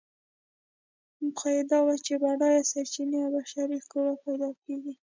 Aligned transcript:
موخه 1.21 1.49
یې 1.55 1.63
دا 1.71 1.79
وه 1.85 1.95
چې 2.05 2.13
بډایه 2.21 2.61
سرچینې 2.71 3.17
او 3.25 3.31
بشري 3.35 3.79
قوه 3.91 4.13
پیدا 4.23 4.49
کړي. 4.61 4.93